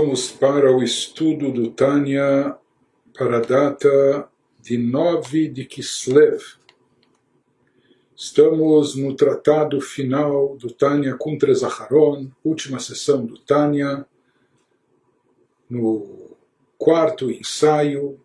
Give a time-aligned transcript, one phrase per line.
[0.00, 2.56] Vamos para o estudo do Tânia
[3.18, 4.28] para a data
[4.60, 6.40] de 9 de Kislev.
[8.14, 14.06] Estamos no tratado final do Tânia contra Zaharon, última sessão do Tânia,
[15.68, 16.30] no
[16.78, 18.20] quarto ensaio,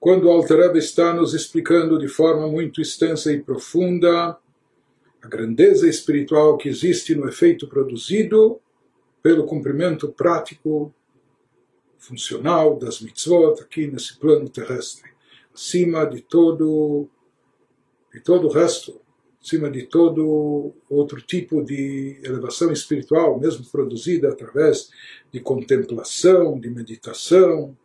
[0.00, 4.36] quando Altareb está nos explicando de forma muito extensa e profunda
[5.22, 8.60] a grandeza espiritual que existe no efeito produzido
[9.26, 10.94] pelo cumprimento prático,
[11.98, 15.10] funcional das mitzvot aqui nesse plano terrestre,
[15.52, 17.08] acima de todo
[18.14, 19.00] de todo o resto,
[19.42, 24.90] acima de todo outro tipo de elevação espiritual, mesmo produzida através
[25.32, 27.76] de contemplação, de meditação,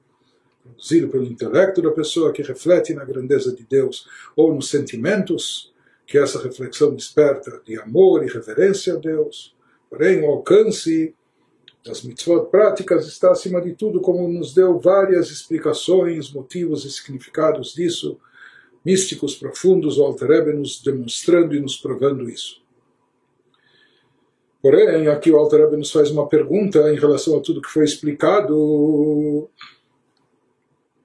[0.64, 5.74] produzido pelo intelecto da pessoa que reflete na grandeza de Deus ou nos sentimentos
[6.06, 9.56] que essa reflexão desperta de amor e reverência a Deus.
[9.90, 11.16] Porém, o alcance
[11.84, 17.74] das mitzvot práticas está acima de tudo, como nos deu várias explicações, motivos e significados
[17.74, 18.20] disso,
[18.86, 22.62] místicos profundos, o Alter nos demonstrando e nos provando isso.
[24.62, 29.50] Porém, aqui o Alter nos faz uma pergunta em relação a tudo que foi explicado,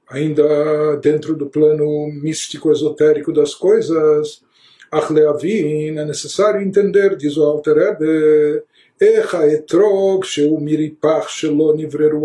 [0.09, 4.43] ainda dentro do plano místico esotérico das coisas.
[4.93, 7.97] Ach é necessário entender, diz o Alter
[8.99, 10.25] Echa etrog
[10.59, 12.23] miripach shelo nivreru.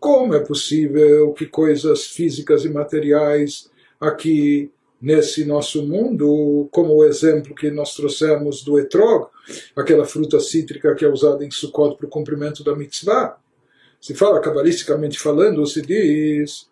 [0.00, 4.68] Como é possível que coisas físicas e materiais aqui
[5.00, 9.28] nesse nosso mundo, como o exemplo que nós trouxemos do etrog,
[9.76, 13.38] aquela fruta cítrica que é usada em Sukkot para o cumprimento da mitzvah.
[14.00, 16.68] Se fala, cabalisticamente falando, se diz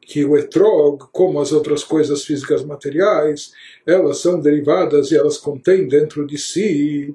[0.00, 3.52] que o etrog, como as outras coisas físicas materiais,
[3.86, 7.14] elas são derivadas e elas contêm dentro de si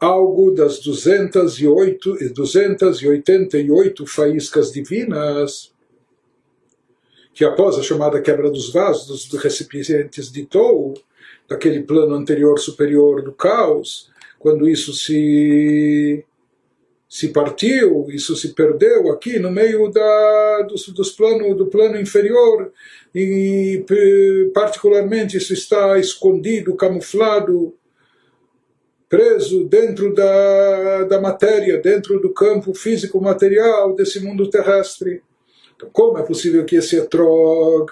[0.00, 5.72] algo das 208, 288 faíscas divinas,
[7.34, 10.94] que após a chamada quebra dos vasos, dos recipientes de Tou,
[11.46, 16.24] daquele plano anterior superior do caos, quando isso se
[17.08, 22.72] se partiu, isso se perdeu aqui no meio da, dos, dos plano, do plano inferior,
[23.12, 23.84] e
[24.54, 27.74] particularmente isso está escondido, camuflado
[29.10, 35.20] preso dentro da, da matéria, dentro do campo físico material desse mundo terrestre.
[35.74, 37.90] Então, como é possível que esse etrog,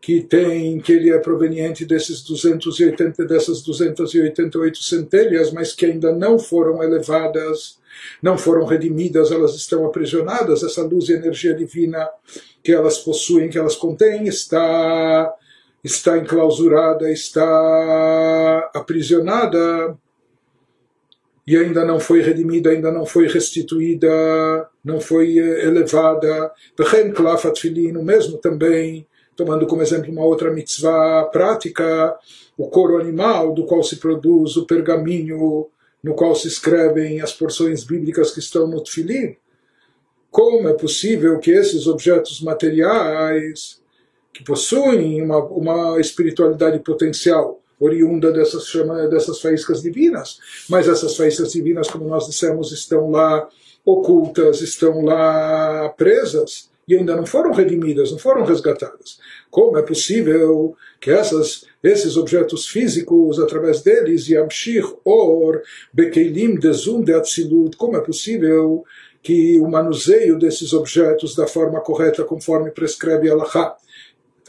[0.00, 6.38] que tem, que ele é proveniente desses 280, dessas 288 centelhas, mas que ainda não
[6.38, 7.80] foram elevadas,
[8.22, 12.08] não foram redimidas, elas estão aprisionadas, essa luz e energia divina
[12.62, 15.34] que elas possuem, que elas contêm, está,
[15.82, 19.98] está enclausurada, está aprisionada
[21.46, 24.08] e ainda não foi redimida, ainda não foi restituída,
[24.84, 26.52] não foi eh, elevada.
[26.76, 32.16] Bechen klafat filin, o mesmo também, tomando como exemplo uma outra mitzvah prática,
[32.56, 35.68] o couro animal do qual se produz o pergaminho
[36.02, 39.36] no qual se escrevem as porções bíblicas que estão no tefilin.
[40.30, 43.82] Como é possível que esses objetos materiais,
[44.32, 50.38] que possuem uma, uma espiritualidade potencial, oriunda dessas, chama, dessas faíscas divinas.
[50.68, 53.48] Mas essas faíscas divinas, como nós dissemos, estão lá
[53.84, 59.18] ocultas, estão lá presas e ainda não foram redimidas, não foram resgatadas.
[59.50, 67.14] Como é possível que essas, esses objetos físicos, através deles, Yamshir Or, Bekeilim Dezum de
[67.14, 68.84] Atzilut, como é possível
[69.22, 73.76] que o manuseio desses objetos da forma correta, conforme prescreve Allah,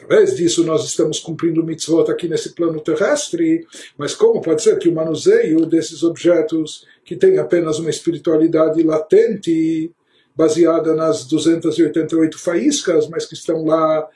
[0.04, 3.66] Através disso nós estamos cumprindo mitzvot aqui nesse plano terrestre,
[3.98, 9.92] mas como pode ser que o manuseio desses objetos que tem apenas uma espiritualidade latente,
[10.36, 14.08] baseada nas 288 faíscas, mas que estão lá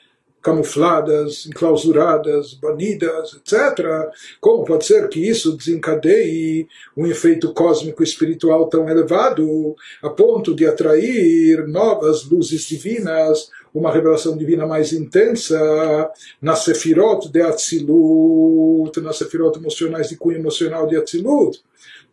[0.46, 4.08] camufladas, enclausuradas, banidas, etc.
[4.40, 10.64] Como pode ser que isso desencadeie um efeito cósmico espiritual tão elevado a ponto de
[10.64, 19.58] atrair novas luzes divinas uma revelação divina mais intensa na Sefirot de Atzilut, nas Sefirot
[19.58, 21.62] emocionais de cunho emocional de Atzilut,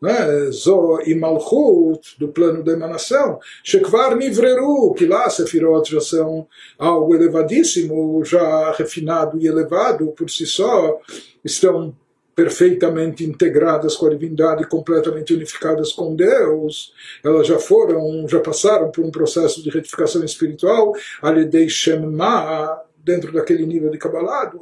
[0.02, 0.52] né?
[0.52, 6.46] Zo e Malchut, do plano da emanação, Shekvar Nivreru, que lá Sefirot já são
[6.78, 11.00] algo elevadíssimo, já refinado e elevado por si só,
[11.46, 11.96] estão
[12.36, 16.94] perfeitamente integradas com a divindade, completamente unificadas com Deus,
[17.24, 23.66] elas já foram, já passaram por um processo de retificação espiritual, Aledei Shemma, dentro daquele
[23.66, 24.60] nível de Kabbalah, do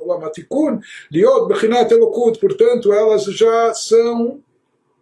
[1.12, 4.41] Liot Bechinat Elokut, portanto, elas já são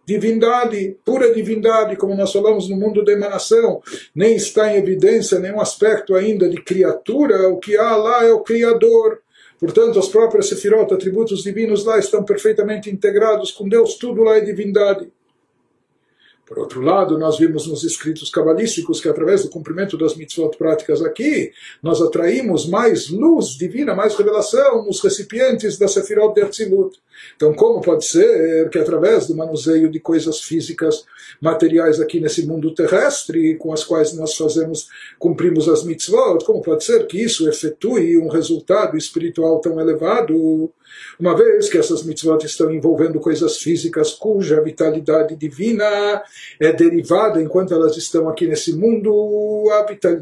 [0.06, 3.80] divindade, pura divindade, como nós falamos no mundo da emanação,
[4.14, 8.40] nem está em evidência nenhum aspecto ainda de criatura, o que há lá é o
[8.40, 9.20] Criador.
[9.60, 14.40] Portanto, as próprias Sefirot, atributos divinos lá, estão perfeitamente integrados com Deus, tudo lá é
[14.40, 15.12] divindade.
[16.50, 21.00] Por outro lado, nós vimos nos escritos cabalísticos que através do cumprimento das mitzvot práticas
[21.00, 26.98] aqui, nós atraímos mais luz divina, mais revelação nos recipientes da Sefirot de Atzilut.
[27.36, 31.04] Então, como pode ser que através do manuseio de coisas físicas,
[31.40, 34.88] materiais aqui nesse mundo terrestre, com as quais nós fazemos,
[35.20, 40.72] cumprimos as mitzvot, como pode ser que isso efetue um resultado espiritual tão elevado?
[41.18, 46.22] Uma vez que essas mitzvot estão envolvendo coisas físicas cuja vitalidade divina
[46.58, 49.64] é derivada enquanto elas estão aqui nesse mundo,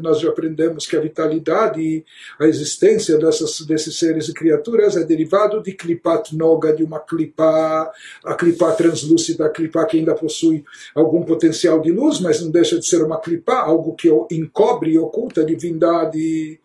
[0.01, 2.03] nós já aprendemos que a vitalidade,
[2.39, 7.91] a existência dessas, desses seres e criaturas é derivado de klipat noga, de uma klipa,
[8.23, 10.63] a klipa translúcida, a klipa que ainda possui
[10.95, 14.99] algum potencial de luz, mas não deixa de ser uma klipa, algo que encobre e
[14.99, 16.59] oculta a divindade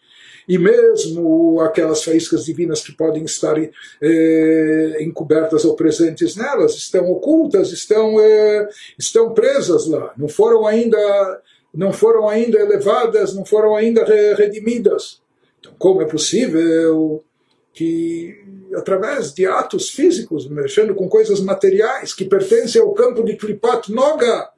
[0.49, 7.73] e mesmo aquelas faíscas divinas que podem estar eh, encobertas ou presentes nelas estão ocultas,
[7.73, 8.69] estão, eh,
[8.99, 11.43] estão presas lá, não foram ainda
[11.73, 14.05] não foram ainda elevadas, não foram ainda
[14.37, 15.21] redimidas.
[15.59, 17.25] Então, como é possível
[17.73, 18.41] que
[18.77, 24.51] através de atos físicos, mexendo com coisas materiais que pertencem ao campo de Klipat Noga,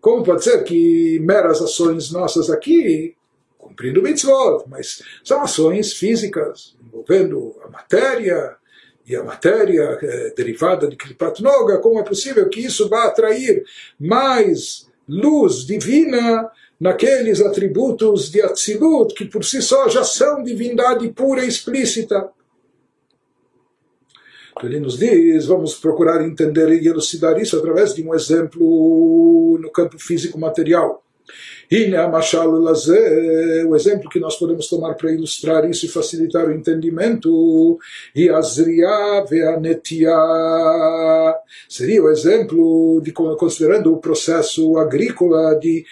[0.00, 3.14] como pode ser que meras ações nossas aqui
[3.60, 8.56] cumprindo mitzvot, mas são ações físicas envolvendo a matéria,
[9.06, 13.64] e a matéria é, derivada de Kripat Noga, como é possível que isso vá atrair
[13.98, 21.44] mais luz divina naqueles atributos de Atzilut, que por si só já são divindade pura
[21.44, 22.30] e explícita?
[24.60, 29.70] Então ele nos diz, vamos procurar entender e elucidar isso através de um exemplo no
[29.70, 30.38] campo físico
[33.68, 37.78] o exemplo que nós podemos tomar para ilustrar isso e facilitar o entendimento,
[41.68, 45.84] seria o exemplo de considerando o processo agrícola de,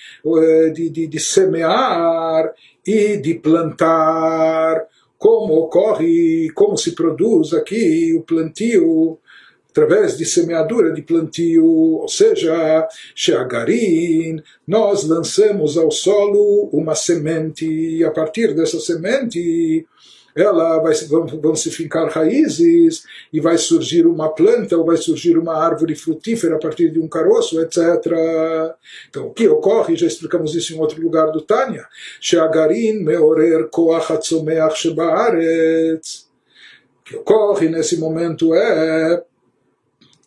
[0.74, 2.52] de, de, de semear
[2.84, 4.84] e de plantar.
[5.16, 9.18] Como ocorre, como se produz aqui o plantio
[9.70, 18.04] através de semeadura de plantio, ou seja, Sheagarin, nós lançamos ao solo uma semente, e
[18.04, 19.86] a partir dessa semente
[20.34, 25.36] ela vai, vão, vão se fincar raízes e vai surgir uma planta ou vai surgir
[25.36, 27.78] uma árvore frutífera a partir de um caroço, etc.
[29.08, 31.86] Então, o que ocorre, já explicamos isso em outro lugar do Tânia,
[32.20, 36.28] Sheagarin meorer koach atzomeach shebaaretz.
[37.00, 39.24] O que ocorre nesse momento é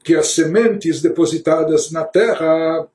[0.03, 2.87] que as sementes depositadas na terra,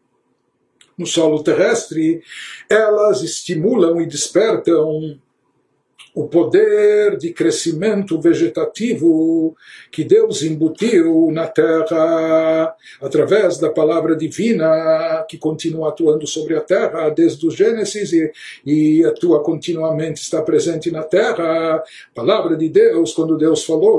[0.96, 2.22] no solo terrestre,
[2.68, 5.20] elas estimulam e despertam
[6.16, 9.54] o poder de crescimento vegetativo
[9.92, 17.10] que Deus embutiu na terra através da palavra divina que continua atuando sobre a terra
[17.10, 18.32] desde o Gênesis e,
[18.64, 21.84] e atua continuamente, está presente na terra.
[22.14, 23.98] Palavra de Deus, quando Deus falou,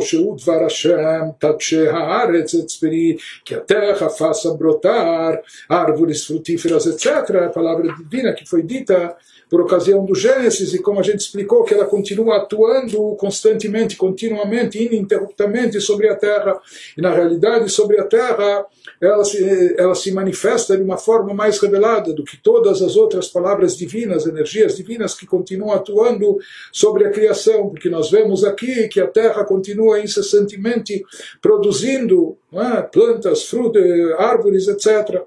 [3.45, 7.35] que a terra faça brotar árvores frutíferas, etc.
[7.45, 9.15] A palavra divina que foi dita
[9.49, 14.83] por ocasião do Gênesis, e como a gente explicou, que ela continua atuando constantemente, continuamente,
[14.83, 16.59] ininterruptamente sobre a Terra.
[16.97, 18.65] E na realidade, sobre a Terra,
[19.01, 23.27] ela se, ela se manifesta de uma forma mais revelada do que todas as outras
[23.27, 26.37] palavras divinas, energias divinas que continuam atuando
[26.71, 31.03] sobre a criação, porque nós vemos aqui que a Terra continua incessantemente
[31.41, 33.83] produzindo é, plantas, frutas,
[34.17, 35.23] árvores, etc.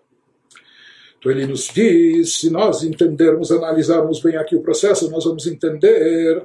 [1.20, 6.42] Então ele nos diz, se nós entendermos, analisarmos bem aqui o processo, nós vamos entender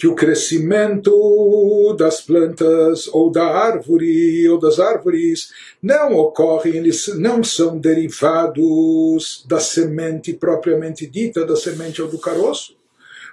[0.00, 5.52] que o crescimento das plantas ou da árvore ou das árvores
[5.82, 12.79] não ocorre, eles não são derivados da semente propriamente dita, da semente ou do caroço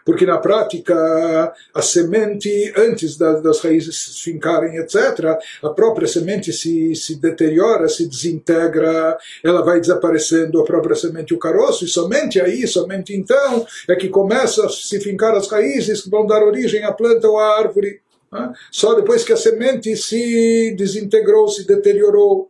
[0.07, 6.95] porque na prática a semente, antes das, das raízes fincarem, etc., a própria semente se,
[6.95, 12.65] se deteriora, se desintegra, ela vai desaparecendo a própria semente, o caroço, e somente aí,
[12.65, 16.93] somente então, é que começa a se fincar as raízes que vão dar origem à
[16.93, 17.99] planta ou à árvore.
[18.31, 18.53] Né?
[18.71, 22.49] Só depois que a semente se desintegrou, se deteriorou,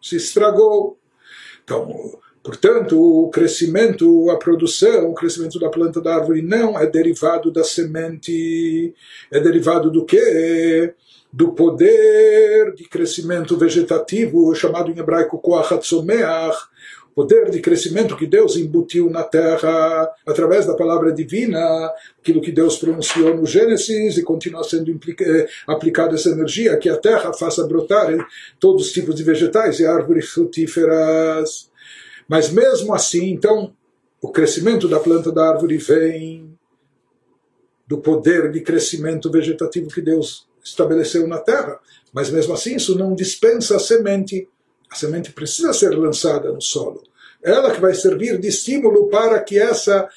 [0.00, 0.96] se estragou.
[1.64, 7.50] Então, Portanto, o crescimento, a produção, o crescimento da planta da árvore não é derivado
[7.50, 8.94] da semente,
[9.30, 10.94] é derivado do quê?
[11.32, 15.72] do poder de crescimento vegetativo, chamado em hebraico Koach
[17.14, 21.60] poder de crescimento que Deus embutiu na terra através da palavra divina,
[22.18, 26.96] aquilo que Deus pronunciou no Gênesis e continua sendo eh, aplicada essa energia, que a
[26.96, 28.24] terra faça brotar eh,
[28.58, 31.69] todos os tipos de vegetais e árvores frutíferas.
[32.30, 33.72] Mas mesmo assim, então,
[34.22, 36.56] o crescimento da planta da árvore vem
[37.88, 41.80] do poder de crescimento vegetativo que Deus estabeleceu na terra.
[42.12, 44.48] Mas mesmo assim, isso não dispensa a semente
[44.88, 47.02] a semente precisa ser lançada no solo.
[47.42, 50.08] Ela que vai servir de estímulo para que essa,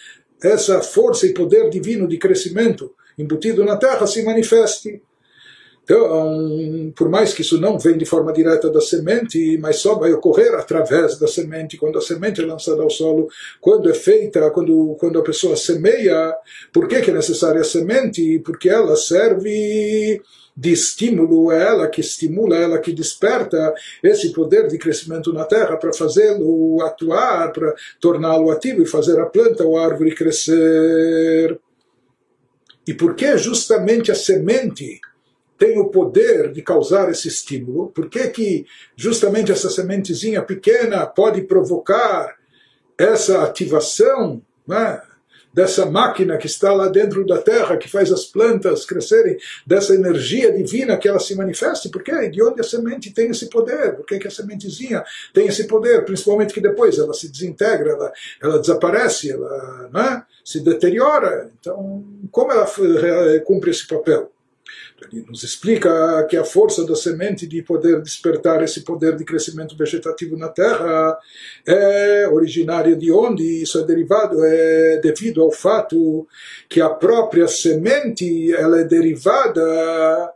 [0.43, 5.01] essa força e poder divino de crescimento embutido na terra se manifeste.
[5.83, 10.13] Então, por mais que isso não vem de forma direta da semente, mas só vai
[10.13, 13.27] ocorrer através da semente, quando a semente é lançada ao solo,
[13.59, 16.33] quando é feita, quando, quando a pessoa semeia,
[16.71, 18.39] por que, que é necessária a semente?
[18.39, 20.21] Porque ela serve
[20.55, 25.43] de estímulo, é ela que estimula, é ela que desperta esse poder de crescimento na
[25.43, 31.59] terra para fazê-lo atuar, para torná-lo ativo e fazer a planta ou a árvore crescer.
[32.87, 35.01] E por que justamente a semente
[35.57, 37.89] tem o poder de causar esse estímulo?
[37.89, 42.35] Por que, que justamente essa sementezinha pequena pode provocar
[42.97, 44.41] essa ativação?
[44.67, 45.01] Né?
[45.53, 50.51] dessa máquina que está lá dentro da terra, que faz as plantas crescerem, dessa energia
[50.51, 54.27] divina que ela se manifeste, porque de onde a semente tem esse poder, por que
[54.27, 59.89] a sementezinha tem esse poder, principalmente que depois ela se desintegra, ela, ela desaparece, ela
[59.93, 61.51] né, se deteriora.
[61.59, 62.67] Então, como ela
[63.45, 64.32] cumpre esse papel?
[65.11, 69.75] Ele nos explica que a força da semente de poder despertar esse poder de crescimento
[69.75, 71.17] vegetativo na Terra
[71.67, 73.61] é originária de onde?
[73.61, 76.27] Isso é derivado, é devido ao fato
[76.69, 80.32] que a própria semente ela é derivada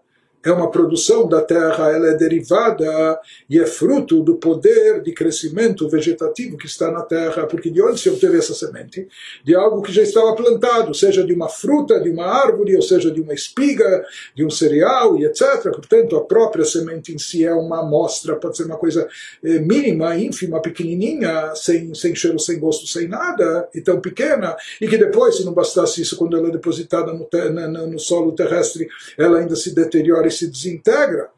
[0.48, 5.90] é uma produção da terra, ela é derivada e é fruto do poder de crescimento
[5.90, 9.10] vegetativo que está na terra, porque de onde se obteve essa semente?
[9.44, 13.12] De algo que já estava plantado, seja de uma fruta, de uma árvore, ou seja
[13.12, 15.64] de uma espiga, de um cereal e etc.
[15.64, 19.06] Portanto, a própria semente em si é uma amostra, pode ser uma coisa
[19.44, 24.88] eh, mínima, ínfima, pequenininha, sem, sem cheiro, sem gosto, sem nada, e tão pequena, e
[24.88, 27.28] que depois, se não bastasse isso, quando ela é depositada no,
[27.68, 28.88] no, no solo terrestre,
[29.18, 31.30] ela ainda se deteriora se desintegra.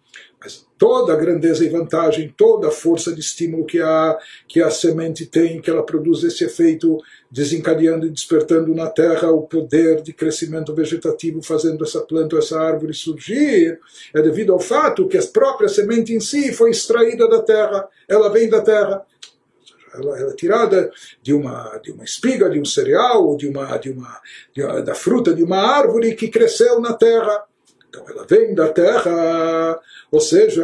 [0.42, 4.72] Mas toda a grandeza e vantagem, toda a força de estímulo que a, que a
[4.72, 6.98] semente tem, que ela produz esse efeito,
[7.30, 12.94] desencadeando e despertando na terra o poder de crescimento vegetativo, fazendo essa planta, essa árvore
[12.94, 13.80] surgir,
[14.14, 18.30] é devido ao fato que a própria semente em si foi extraída da terra, ela
[18.30, 19.06] vem da terra.
[19.94, 20.92] Ela, ela, é tirada
[21.22, 24.22] de uma, de uma espiga, de um cereal, de uma, de uma,
[24.54, 27.44] de, da fruta de uma árvore que cresceu na terra.
[27.90, 29.80] Então ela vem da terra,
[30.12, 30.64] ou seja,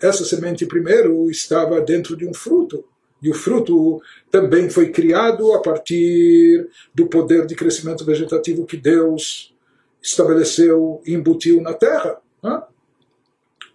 [0.00, 2.84] essa semente primeiro estava dentro de um fruto.
[3.22, 4.00] E o fruto
[4.30, 9.54] também foi criado a partir do poder de crescimento vegetativo que Deus
[10.02, 12.18] estabeleceu e embutiu na terra.
[12.42, 12.62] Né?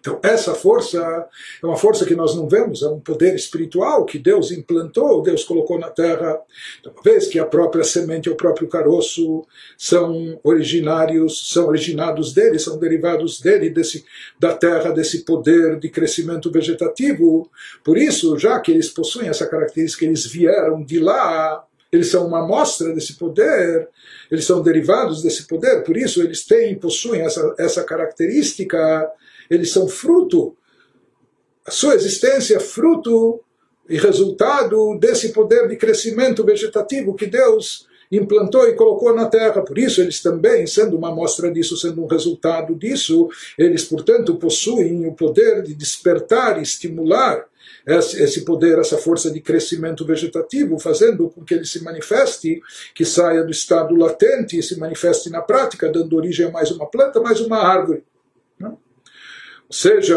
[0.06, 1.28] Então, essa força
[1.64, 5.44] é uma força que nós não vemos, é um poder espiritual que Deus implantou, Deus
[5.44, 6.40] colocou na terra.
[6.80, 9.44] Então, uma vez que a própria semente, o próprio caroço
[9.76, 14.06] são originários, são originados dele, são derivados dele, desse,
[14.40, 17.50] da terra, desse poder de crescimento vegetativo.
[17.84, 22.44] Por isso, já que eles possuem essa característica, eles vieram de lá, eles são uma
[22.44, 23.90] amostra desse poder,
[24.30, 29.12] eles são derivados desse poder, por isso eles têm, possuem essa, essa característica
[29.50, 30.56] eles são fruto,
[31.66, 33.42] a sua existência é fruto
[33.90, 39.64] e resultado desse poder de crescimento vegetativo que Deus implantou e colocou na terra.
[39.64, 45.08] Por isso, eles também, sendo uma amostra disso, sendo um resultado disso, eles, portanto, possuem
[45.08, 47.46] o poder de despertar e estimular
[47.88, 52.62] esse poder, essa força de crescimento vegetativo, fazendo com que ele se manifeste,
[52.94, 56.86] que saia do estado latente e se manifeste na prática, dando origem a mais uma
[56.88, 58.04] planta, mais uma árvore.
[59.68, 60.16] Ou seja,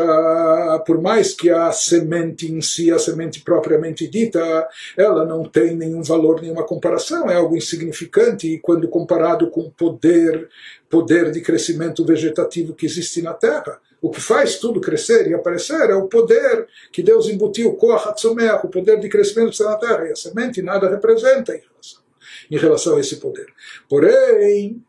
[0.86, 6.02] por mais que a semente em si, a semente propriamente dita, ela não tem nenhum
[6.02, 10.48] valor, nenhuma comparação, é algo insignificante e quando comparado com o poder,
[10.90, 15.90] poder de crescimento vegetativo que existe na Terra, o que faz tudo crescer e aparecer
[15.90, 20.12] é o poder que Deus embutiu, o poder de crescimento que está na Terra, e
[20.12, 22.00] a semente nada representa em relação,
[22.50, 23.46] em relação a esse poder.
[23.88, 24.84] Porém,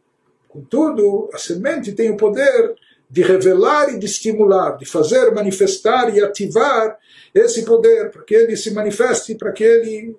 [0.50, 2.76] contudo, a semente tem o poder
[3.10, 6.98] de revelar e de estimular, de fazer manifestar e ativar
[7.34, 10.16] esse poder, para que ele se manifeste, para que ele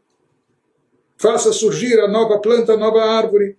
[1.16, 3.56] faça surgir a nova planta, a nova árvore.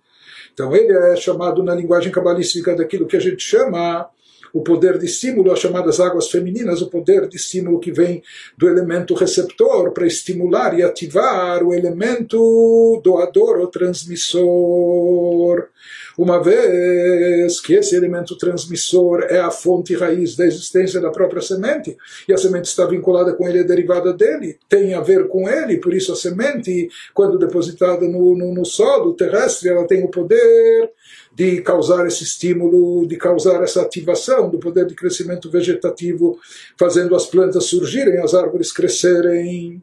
[0.52, 4.10] Então ele é chamado na linguagem cabalística daquilo que a gente chama
[4.52, 8.22] o poder de estímulo, as chamadas águas femininas, o poder de estímulo que vem
[8.56, 15.68] do elemento receptor para estimular e ativar o elemento doador ou transmissor.
[16.16, 21.96] Uma vez que esse elemento transmissor é a fonte raiz da existência da própria semente,
[22.28, 25.78] e a semente está vinculada com ele, é derivada dele, tem a ver com ele,
[25.78, 30.90] por isso a semente, quando depositada no, no, no solo terrestre, ela tem o poder
[31.34, 36.38] de causar esse estímulo, de causar essa ativação do poder de crescimento vegetativo,
[36.78, 39.82] fazendo as plantas surgirem, as árvores crescerem.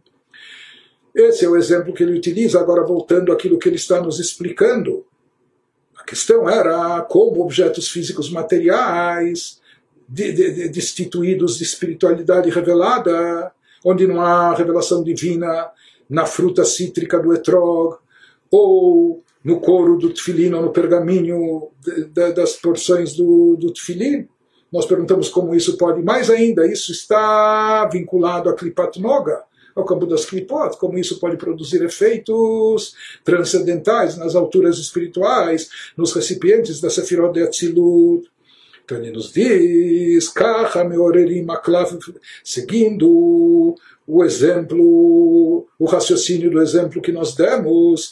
[1.15, 5.06] Esse é o exemplo que ele utiliza, agora voltando àquilo que ele está nos explicando
[6.10, 9.60] questão era como objetos físicos materiais,
[10.08, 13.51] de, de, de, destituídos de espiritualidade revelada,
[13.86, 15.70] onde não há revelação divina
[16.10, 17.98] na fruta cítrica do etrog,
[18.50, 21.69] ou no couro do tefilin, ou no pergaminho
[22.36, 24.27] das porções do, do tefilin.
[24.72, 29.43] Nós perguntamos como isso pode, mais ainda, isso está vinculado a Klipat Noga,
[29.79, 32.93] ao campo das Klipot, como isso pode produzir efeitos
[33.24, 38.29] transcendentais nas alturas espirituais, nos recipientes da Sefirot de Atzilut.
[38.84, 40.34] Então ele nos diz,
[42.43, 43.75] seguindo
[44.11, 48.11] o exemplo, o raciocínio do exemplo que nós demos,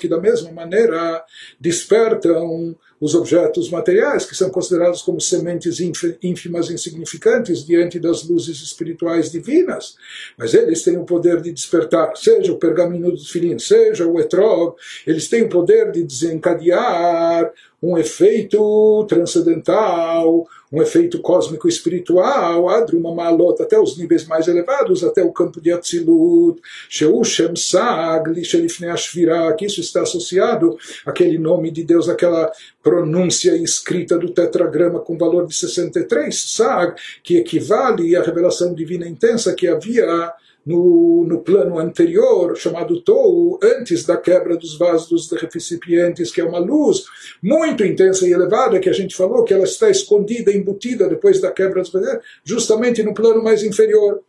[0.00, 1.22] que da mesma maneira
[1.60, 5.78] despertam os objetos materiais, que são considerados como sementes
[6.22, 9.96] ínfimas e insignificantes diante das luzes espirituais divinas,
[10.38, 14.76] mas eles têm o poder de despertar, seja o pergaminho do filhinho, seja o etrog,
[15.06, 17.52] eles têm o poder de desencadear
[17.82, 25.22] um efeito transcendental, um efeito cósmico espiritual, Adruma Malot, até os níveis mais elevados, até
[25.22, 31.70] o campo de Atzilut, Sheu Shem Sag, Lishelifnei Ashvira, que isso está associado àquele nome
[31.70, 32.50] de Deus, aquela
[32.82, 39.54] pronúncia escrita do tetragrama com valor de 63, Sag, que equivale à revelação divina intensa
[39.54, 40.32] que havia
[40.66, 46.58] no, no plano anterior, chamado Tou, antes da quebra dos vasos recipientes, que é uma
[46.58, 47.04] luz
[47.40, 51.52] muito intensa e elevada, que a gente falou que ela está escondida, embutida depois da
[51.52, 54.20] quebra dos vasos, justamente no plano mais inferior.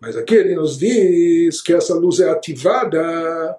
[0.00, 3.56] Mas aqui ele nos diz que essa luz é ativada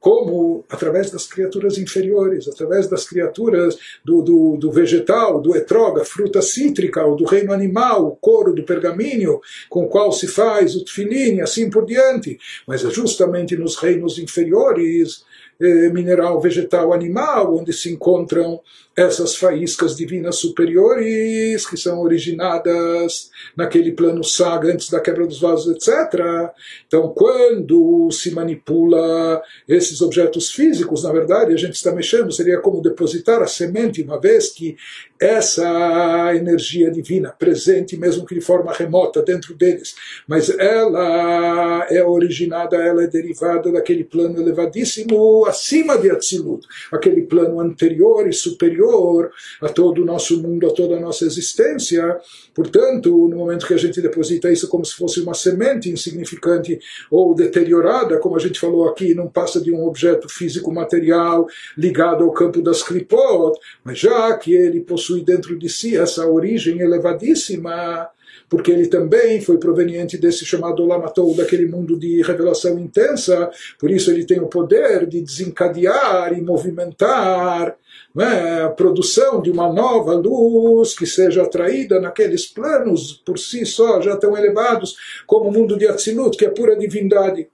[0.00, 6.40] como através das criaturas inferiores, através das criaturas do, do, do vegetal, do etroga, fruta
[6.42, 10.84] cítrica, ou do reino animal, o couro do pergaminho, com o qual se faz o
[10.84, 12.38] tefilim, assim por diante.
[12.66, 15.24] Mas é justamente nos reinos inferiores
[15.60, 18.60] mineral, vegetal, animal, onde se encontram
[18.96, 25.74] essas faíscas divinas superiores que são originadas naquele plano saga antes da quebra dos vasos,
[25.74, 26.50] etc.
[26.86, 32.80] Então, quando se manipula esses objetos físicos, na verdade, a gente está mexendo, seria como
[32.80, 34.76] depositar a semente, uma vez que
[35.20, 39.94] essa energia divina, presente mesmo que de forma remota dentro deles,
[40.26, 47.60] mas ela é originada, ela é derivada daquele plano elevadíssimo acima de Atzilut, aquele plano
[47.60, 49.30] anterior e superior
[49.60, 52.18] a todo o nosso mundo, a toda a nossa existência.
[52.54, 56.78] Portanto, no momento que a gente deposita isso como se fosse uma semente insignificante
[57.10, 62.24] ou deteriorada, como a gente falou aqui, não passa de um objeto físico material ligado
[62.24, 68.08] ao campo das Klipot, mas já que ele possui dentro de si essa origem elevadíssima,
[68.48, 74.10] porque ele também foi proveniente desse chamado Lamatou, daquele mundo de revelação intensa, por isso
[74.10, 77.76] ele tem o poder de desencadear e movimentar
[78.18, 84.00] é, a produção de uma nova luz que seja atraída naqueles planos por si só
[84.00, 87.48] já tão elevados como o mundo de Atzilut, que é pura divindade.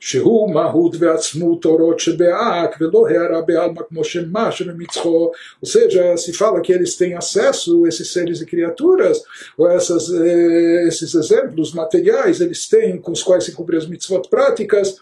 [0.00, 5.30] שהוא מהות ועצמות אורות שבאק ולא הערה בעלמא כמו שמה שבמצחו,
[5.62, 9.22] ou seja, se fala que eles têm acesso, esses seres e criaturas,
[9.58, 14.28] ou essas, eh, esses exemplos materiais, eles têm, com os quais se cumprem as mitzvot
[14.28, 14.96] práticas,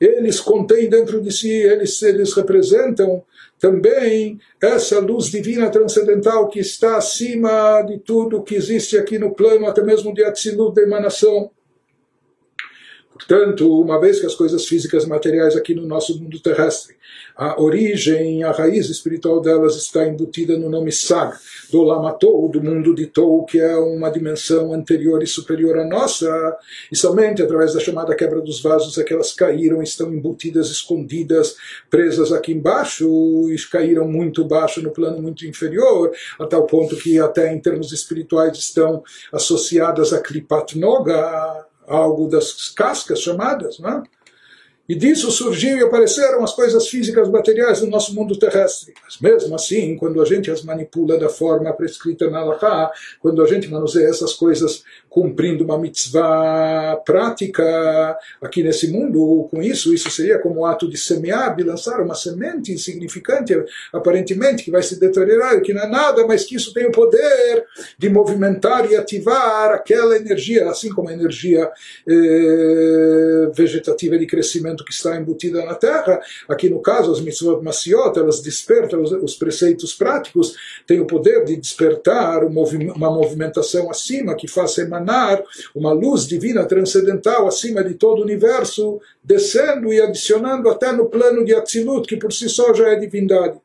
[0.00, 3.22] eles contêm dentro de si, eles, eles representam
[3.58, 9.66] também essa luz divina transcendental que está acima de tudo que existe aqui no plano,
[9.66, 11.50] até mesmo de Atzilut, de emanação.
[13.13, 16.95] Portanto, uma vez que as coisas físicas materiais aqui no nosso mundo terrestre,
[17.35, 21.35] a origem, a raiz espiritual delas está embutida no nome Sag,
[21.71, 26.57] do Lamatou, do mundo de Tou, que é uma dimensão anterior e superior à nossa,
[26.91, 31.55] e somente através da chamada quebra dos vasos é que elas caíram, estão embutidas, escondidas,
[31.89, 33.07] presas aqui embaixo,
[33.49, 37.91] e caíram muito baixo no plano muito inferior, a tal ponto que até em termos
[37.91, 44.03] espirituais estão associadas a Klipat Noga, algo das cascas chamadas, não é?
[44.87, 48.93] E disso surgiu e apareceram as coisas físicas materiais do nosso mundo terrestre.
[49.01, 52.91] Mas mesmo assim, quando a gente as manipula da forma prescrita na Allahá,
[53.21, 59.93] quando a gente manuseia essas coisas cumprindo uma mitzvah prática aqui nesse mundo, com isso,
[59.93, 63.53] isso seria como um ato de semear, de lançar uma semente insignificante,
[63.93, 67.63] aparentemente, que vai se deteriorar, que não é nada, mas que isso tem o poder
[67.95, 71.69] de movimentar e ativar aquela energia, assim como a energia
[72.09, 76.19] eh, vegetativa de crescimento que está embutida na terra.
[76.49, 80.55] Aqui no caso, as mitzvot maciot, elas despertam os, os preceitos práticos,
[80.87, 85.02] têm o poder de despertar uma movimentação acima que faça emanar
[85.75, 91.43] uma luz divina transcendental acima de todo o universo, descendo e adicionando até no plano
[91.43, 93.59] de Atzilut, que por si só já é divindade.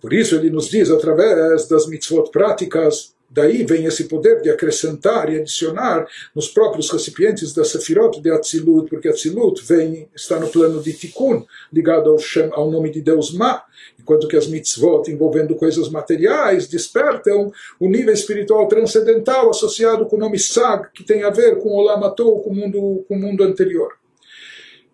[0.00, 5.32] Por isso ele nos diz, através das mitzvot práticas, Daí vem esse poder de acrescentar
[5.32, 10.82] e adicionar nos próprios recipientes da Sefirot de Atzilut, porque Atzilut vem, está no plano
[10.82, 13.62] de Tikkun, ligado ao, Shem, ao nome de Deus Ma,
[13.98, 20.20] enquanto que as mitzvot envolvendo coisas materiais despertam o nível espiritual transcendental associado com o
[20.20, 23.42] nome Sag, que tem a ver com o Lamatou, com o mundo, com o mundo
[23.42, 24.01] anterior.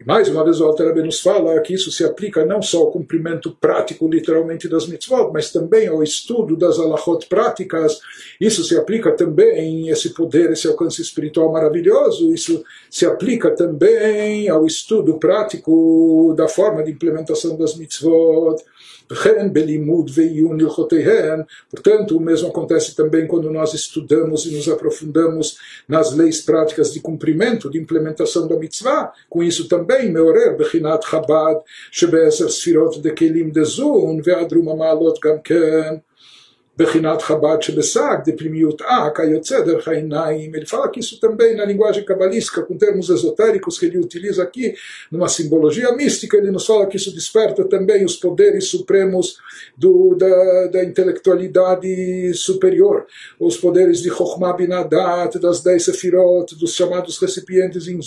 [0.00, 2.92] E mais uma vez o Alter nos fala que isso se aplica não só ao
[2.92, 7.98] cumprimento prático, literalmente, das mitzvot, mas também ao estudo das alahot práticas.
[8.40, 14.64] Isso se aplica também, esse poder, esse alcance espiritual maravilhoso, isso se aplica também ao
[14.66, 18.62] estudo prático da forma de implementação das mitzvot.
[21.70, 25.56] Portanto, o mesmo acontece também quando nós estudamos e nos aprofundamos
[25.88, 29.12] nas leis práticas de cumprimento, de implementação da mitzvah.
[29.28, 36.02] Com isso também, Meorer, Bechinat Chabad, Shebe'eser Sfirot de Kelim de Zun, Ve'adrum Amalot Gamken.
[36.78, 40.54] Bechinat Chabad Shebesag, de Primiut A, Kayotze Der Hainaim.
[40.54, 44.76] Ele fala que isso também na linguagem cabalística, com termos esotéricos que ele utiliza aqui,
[45.10, 49.38] numa simbologia mística, ele nos fala que isso desperta também os poderes supremos
[49.76, 53.06] do, da, da intelectualidade superior,
[53.40, 57.98] os poderes de Chokhmah Binadat, das dez Sefirot, dos chamados recipientes em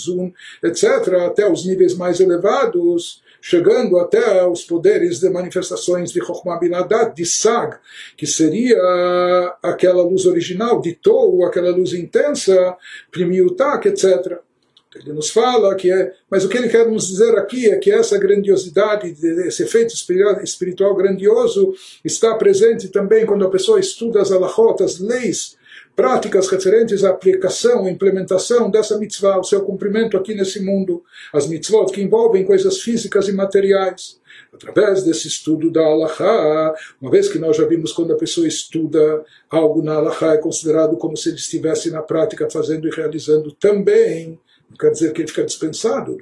[0.62, 7.12] etc., até os níveis mais elevados chegando até os poderes de manifestações de Chokhmah Binadat,
[7.14, 7.76] de Sag,
[8.16, 8.78] que seria
[9.60, 12.76] aquela luz original, de Tou, aquela luz intensa,
[13.10, 14.38] Primiutak, etc.
[14.94, 17.90] Ele nos fala que é, mas o que ele quer nos dizer aqui é que
[17.90, 19.12] essa grandiosidade,
[19.46, 19.92] esse efeito
[20.44, 21.74] espiritual grandioso,
[22.04, 25.56] está presente também quando a pessoa estuda as alahot, as leis
[25.94, 31.02] práticas referentes à aplicação, implementação dessa mitzvah, o seu cumprimento aqui nesse mundo,
[31.32, 34.20] as mitzvot que envolvem coisas físicas e materiais.
[34.52, 39.24] Através desse estudo da Allahá, uma vez que nós já vimos quando a pessoa estuda
[39.50, 44.38] algo na Allahá, é considerado como se ele estivesse na prática fazendo e realizando também.
[44.72, 46.18] Não quer dizer que ele fica dispensado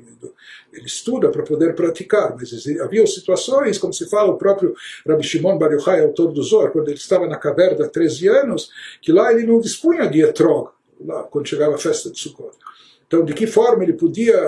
[0.72, 4.74] ele estuda para poder praticar, mas havia situações, como se fala, o próprio
[5.06, 8.70] Rabbi Shimon Bar Yochai, autor do Zohar, quando ele estava na caverna há 13 anos,
[9.02, 10.70] que lá ele não dispunha de etrog,
[11.04, 12.56] lá quando chegava a festa de Sukkot.
[13.06, 14.38] Então, de que forma ele podia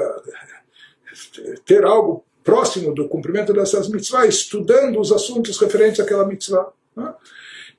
[1.65, 6.73] ter algo próximo do cumprimento dessas mitzvahs, estudando os assuntos referentes àquela mitzvah?
[6.97, 7.13] Né?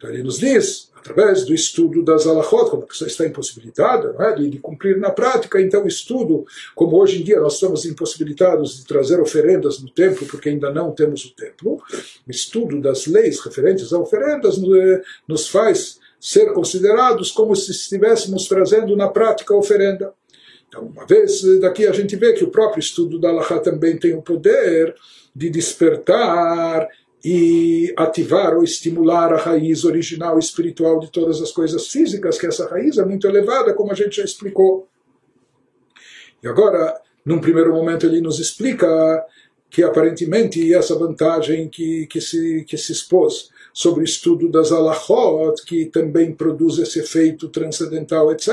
[0.03, 4.35] Então ele nos diz, através do estudo das alahot, como a pessoa está impossibilitada é?
[4.35, 8.85] de, de, cumprir na prática, então estudo, como hoje em dia nós estamos impossibilitados de
[8.85, 11.81] trazer oferendas no templo, porque ainda não temos o templo,
[12.27, 18.45] o estudo das leis referentes a oferendas eh, nos faz ser considerados como se estivéssemos
[18.49, 20.13] trazendo na prática a oferenda.
[20.67, 23.95] Então, uma vez eh, daqui a gente vê que o próprio estudo da Alahá também
[23.95, 24.95] tem o poder
[25.33, 26.89] de despertar
[27.23, 32.67] e ativar ou estimular a raiz original espiritual de todas as coisas físicas, que essa
[32.67, 34.87] raiz é muito elevada, como a gente já explicou.
[36.43, 39.25] E agora, num primeiro momento, ele nos explica
[39.69, 45.65] que aparentemente essa vantagem que, que, se, que se expôs sobre o estudo das alahot,
[45.65, 48.49] que também produz esse efeito transcendental, etc.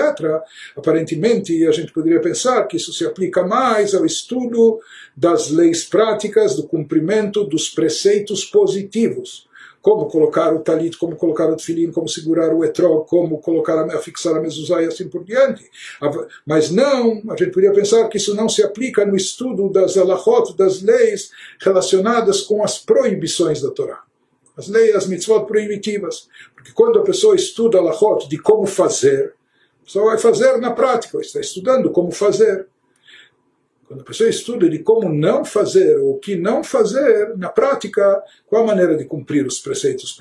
[0.74, 4.80] Aparentemente, a gente poderia pensar que isso se aplica mais ao estudo
[5.14, 9.48] das leis práticas, do cumprimento dos preceitos positivos.
[9.82, 13.98] Como colocar o talit, como colocar o tefilim, como segurar o etrog, como colocar a,
[13.98, 15.64] fixar a mezuzá e assim por diante.
[16.46, 20.54] Mas não, a gente poderia pensar que isso não se aplica no estudo das alahot,
[20.54, 24.02] das leis relacionadas com as proibições da Torá
[24.56, 26.28] as leis, as mitzvot proibitivas.
[26.54, 29.34] Porque quando a pessoa estuda a Lachot de como fazer,
[29.80, 32.66] a pessoa vai fazer na prática, está estudando como fazer.
[33.86, 38.22] Quando a pessoa estuda de como não fazer ou o que não fazer, na prática,
[38.46, 40.16] qual a maneira de cumprir os preceitos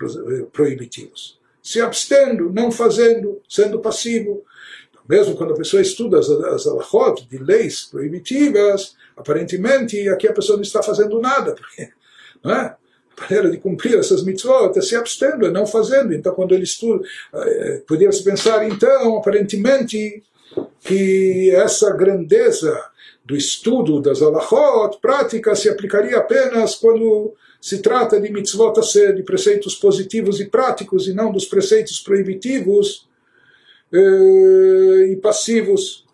[0.51, 1.39] proibitivos?
[1.61, 4.43] Se abstendo, não fazendo, sendo passivo.
[4.89, 10.33] Então, mesmo quando a pessoa estuda as, as alachot de leis proibitivas, aparentemente aqui a
[10.33, 11.89] pessoa não está fazendo nada, porque
[12.43, 12.75] não é?
[13.19, 16.13] Maneira de cumprir essas mitzvot é se abstendo, é não fazendo.
[16.13, 17.03] Então, quando ele estuda,
[17.33, 20.23] eh, podia-se pensar, então, aparentemente,
[20.81, 22.79] que essa grandeza
[23.25, 29.23] do estudo das alachot, prática, se aplicaria apenas quando se trata de mitzvot a de
[29.23, 33.07] preceitos positivos e práticos, e não dos preceitos proibitivos
[33.91, 36.05] eh, e passivos.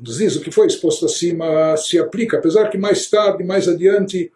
[0.00, 4.30] Diz o que foi exposto acima, se aplica, apesar que mais tarde, mais adiante,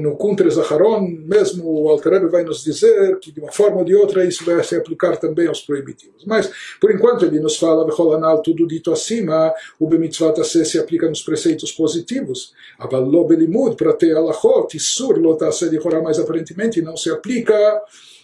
[0.00, 3.92] no Kuntre Zaharon, mesmo o Alter vai nos dizer que de uma forma ou de
[3.94, 6.24] outra isso vai se aplicar também aos proibitivos.
[6.24, 6.48] Mas,
[6.80, 11.72] por enquanto, ele nos fala, Becholanal, tudo dito acima, o Bemitzvat se aplica nos preceitos
[11.72, 12.52] positivos.
[12.78, 17.82] Avallo Belimud, para ter Alachot, Isur Lotase de Horá, mas aparentemente não se aplica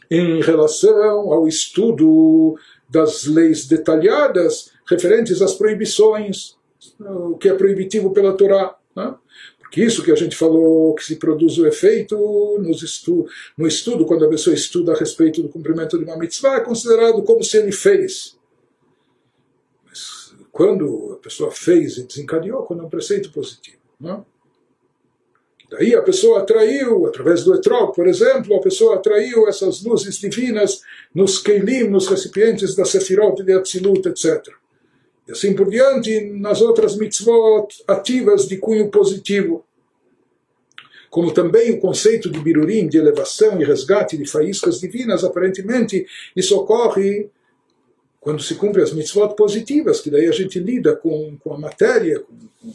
[0.08, 2.54] em relação ao estudo
[2.94, 6.56] das leis detalhadas referentes às proibições,
[7.00, 8.76] o que é proibitivo pela Torá.
[8.94, 9.14] Né?
[9.74, 12.14] que isso que a gente falou, que se produz o efeito
[12.80, 13.26] estu
[13.58, 17.20] no estudo, quando a pessoa estuda a respeito do cumprimento de uma mitzvah, é considerado
[17.24, 18.38] como se ele fez.
[19.84, 23.78] Mas quando a pessoa fez e desencadeou, quando é um preceito positivo.
[23.98, 24.24] Não?
[25.70, 30.82] Daí a pessoa atraiu, através do etrog, por exemplo, a pessoa atraiu essas luzes divinas
[31.14, 34.48] nos keilim, nos recipientes da sefirot de Atzilut, etc.
[35.26, 39.64] E assim por diante, nas outras mitzvot ativas de cunho positivo.
[41.08, 46.56] Como também o conceito de birurim, de elevação e resgate de faíscas divinas, aparentemente isso
[46.56, 47.30] ocorre
[48.20, 52.20] quando se cumpre as mitzvot positivas, que daí a gente lida com, com a matéria,
[52.20, 52.72] com, com,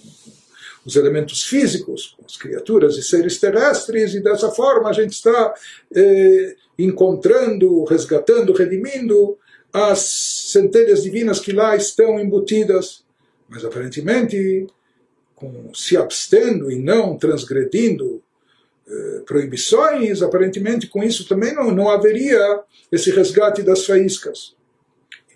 [0.90, 5.54] os elementos físicos, com as criaturas e seres terrestres, e dessa forma a gente está
[5.96, 9.38] eh, encontrando, resgatando, redimindo
[9.72, 13.04] as centelhas divinas que lá estão embutidas,
[13.48, 14.68] mas aparentemente
[15.36, 18.22] com, se abstendo e não transgredindo
[18.88, 24.56] eh, proibições, aparentemente com isso também não, não haveria esse resgate das faíscas.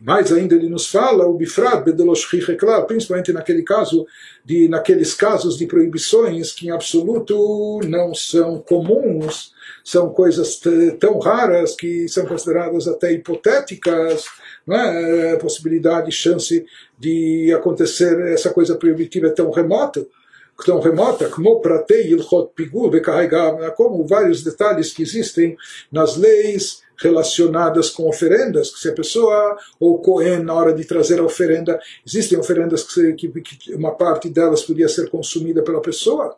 [0.04, 4.06] Mais ainda ele nos fala o bifrat bedeloshchiklar, principalmente naquele caso
[4.44, 10.60] de naqueles casos de proibições que em absoluto não são comuns, são coisas
[11.00, 14.26] tão raras que são consideradas até hipotéticas,
[14.68, 15.32] não é?
[15.36, 16.66] A possibilidade, chance
[17.00, 20.06] de acontecer essa coisa proibitiva é tão remota
[20.66, 22.92] tão remota, como pratei ilchot pigul
[23.76, 25.58] como vários detalhes que existem
[25.92, 31.20] nas leis relacionadas com oferendas, que se a pessoa, ou Cohen, na hora de trazer
[31.20, 36.36] a oferenda, existem oferendas que, que, que uma parte delas podia ser consumida pela pessoa,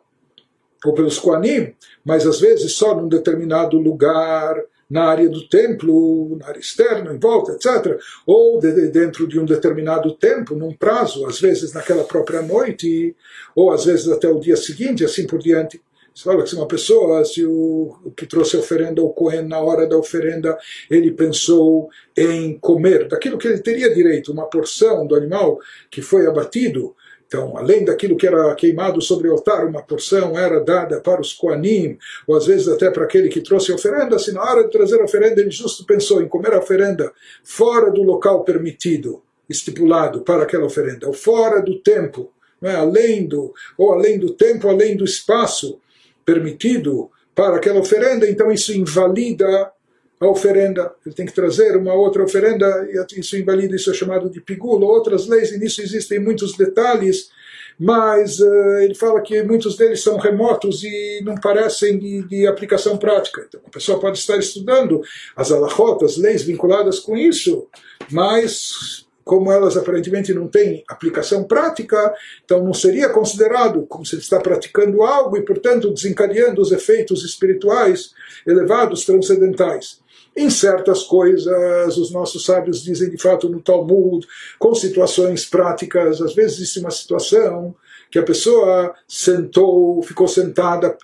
[0.84, 6.46] ou pelos Koanim, mas às vezes só num determinado lugar, na área do templo, na
[6.46, 7.98] área externa, em volta, etc.
[8.24, 13.14] Ou de, dentro de um determinado tempo, num prazo, às vezes naquela própria noite,
[13.54, 15.80] ou às vezes até o dia seguinte, assim por diante.
[16.16, 19.60] Você fala que se uma pessoa, se o, que trouxe a oferenda, o Cohen, na
[19.60, 20.56] hora da oferenda,
[20.90, 25.58] ele pensou em comer daquilo que ele teria direito, uma porção do animal
[25.90, 30.58] que foi abatido, então, além daquilo que era queimado sobre o altar, uma porção era
[30.58, 34.32] dada para os Koanim, ou às vezes até para aquele que trouxe a oferenda, se
[34.32, 37.12] na hora de trazer a oferenda ele justo pensou em comer a oferenda
[37.44, 42.74] fora do local permitido, estipulado para aquela oferenda, ou fora do tempo, é?
[42.74, 45.78] além do, ou além do tempo, além do espaço,
[46.26, 49.70] permitido para aquela oferenda, então isso invalida
[50.18, 50.92] a oferenda.
[51.04, 54.86] Ele tem que trazer uma outra oferenda, e isso invalida, isso é chamado de pigula,
[54.86, 57.30] outras leis, e nisso existem muitos detalhes,
[57.78, 62.96] mas uh, ele fala que muitos deles são remotos e não parecem de, de, aplicação
[62.96, 63.44] prática.
[63.46, 65.02] Então a pessoa pode estar estudando
[65.36, 67.68] as alahotas, as leis vinculadas com isso,
[68.10, 74.38] mas como elas aparentemente não têm aplicação prática, então não seria considerado como se está
[74.38, 78.12] praticando algo e, portanto, desencadeando os efeitos espirituais
[78.46, 79.98] elevados, transcendentais.
[80.36, 84.24] Em certas coisas, os nossos sábios dizem de fato no Talmud,
[84.60, 87.74] com situações práticas, às vezes existe uma situação
[88.08, 90.96] que a pessoa sentou, ficou sentada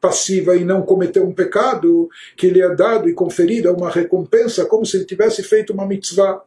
[0.00, 4.84] passiva e não cometeu um pecado, que lhe é dado e conferida uma recompensa como
[4.84, 6.42] se ele tivesse feito uma mitzvah.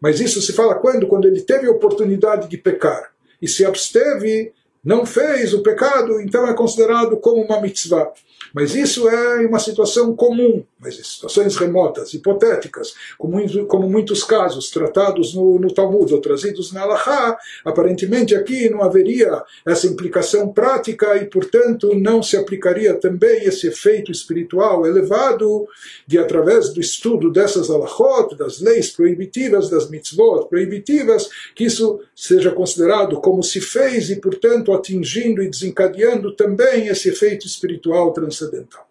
[0.00, 1.06] Mas isso se fala quando?
[1.06, 4.52] Quando ele teve a oportunidade de pecar e se absteve
[4.86, 8.12] não fez o pecado, então é considerado como uma mitzvah.
[8.54, 15.34] Mas isso é uma situação comum, mas situações remotas, hipotéticas, como, como muitos casos tratados
[15.34, 21.26] no, no Talmud ou trazidos na Halachá, aparentemente aqui não haveria essa implicação prática e,
[21.26, 25.66] portanto, não se aplicaria também esse efeito espiritual elevado
[26.06, 32.52] de, através do estudo dessas halachot, das leis proibitivas, das mitzvot proibitivas, que isso seja
[32.52, 38.85] considerado como se fez e, portanto, atingindo e desencadeando também esse efeito espiritual transcendental.